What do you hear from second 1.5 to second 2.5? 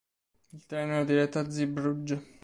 Zeebrugge.